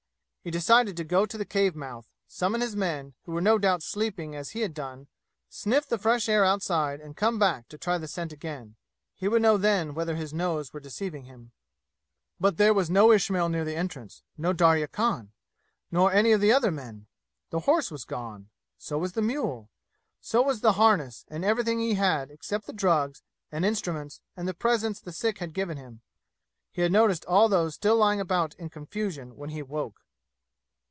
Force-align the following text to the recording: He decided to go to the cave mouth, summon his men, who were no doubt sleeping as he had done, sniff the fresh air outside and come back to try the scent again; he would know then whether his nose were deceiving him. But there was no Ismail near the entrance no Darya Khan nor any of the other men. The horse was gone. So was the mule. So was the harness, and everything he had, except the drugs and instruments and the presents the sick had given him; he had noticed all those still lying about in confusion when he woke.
He 0.43 0.49
decided 0.49 0.97
to 0.97 1.03
go 1.03 1.27
to 1.27 1.37
the 1.37 1.45
cave 1.45 1.75
mouth, 1.75 2.09
summon 2.27 2.61
his 2.61 2.75
men, 2.75 3.13
who 3.25 3.31
were 3.31 3.41
no 3.41 3.59
doubt 3.59 3.83
sleeping 3.83 4.35
as 4.35 4.49
he 4.49 4.61
had 4.61 4.73
done, 4.73 5.05
sniff 5.49 5.87
the 5.87 5.99
fresh 5.99 6.27
air 6.27 6.43
outside 6.43 6.99
and 6.99 7.15
come 7.15 7.37
back 7.37 7.67
to 7.67 7.77
try 7.77 7.99
the 7.99 8.07
scent 8.07 8.33
again; 8.33 8.75
he 9.13 9.27
would 9.27 9.43
know 9.43 9.55
then 9.57 9.93
whether 9.93 10.15
his 10.15 10.33
nose 10.33 10.73
were 10.73 10.79
deceiving 10.79 11.25
him. 11.25 11.51
But 12.39 12.57
there 12.57 12.73
was 12.73 12.89
no 12.89 13.11
Ismail 13.11 13.49
near 13.49 13.63
the 13.63 13.75
entrance 13.75 14.23
no 14.35 14.51
Darya 14.51 14.87
Khan 14.87 15.31
nor 15.91 16.11
any 16.11 16.31
of 16.31 16.41
the 16.41 16.51
other 16.51 16.71
men. 16.71 17.05
The 17.51 17.59
horse 17.59 17.91
was 17.91 18.03
gone. 18.03 18.49
So 18.79 18.97
was 18.97 19.11
the 19.11 19.21
mule. 19.21 19.69
So 20.21 20.41
was 20.41 20.61
the 20.61 20.71
harness, 20.73 21.23
and 21.27 21.45
everything 21.45 21.77
he 21.77 21.93
had, 21.93 22.31
except 22.31 22.65
the 22.65 22.73
drugs 22.73 23.21
and 23.51 23.63
instruments 23.63 24.21
and 24.35 24.47
the 24.47 24.55
presents 24.55 24.99
the 25.01 25.13
sick 25.13 25.37
had 25.37 25.53
given 25.53 25.77
him; 25.77 26.01
he 26.71 26.81
had 26.81 26.91
noticed 26.91 27.25
all 27.25 27.47
those 27.47 27.75
still 27.75 27.97
lying 27.97 28.19
about 28.19 28.55
in 28.55 28.71
confusion 28.71 29.35
when 29.35 29.51
he 29.51 29.61
woke. 29.61 29.99